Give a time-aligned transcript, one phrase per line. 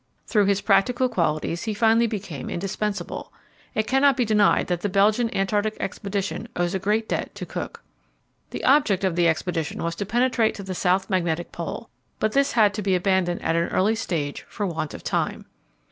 [0.25, 3.31] Through his practical qualities he finally became indispensable.
[3.75, 7.83] It cannot be denied that the Belgian Antarctic expedition owes a great debt to Cook.
[8.49, 11.87] The object of the expedition was to penetrate to the South Magnetic Pole,
[12.19, 15.45] but this had to be abandoned at an early stage for want of time.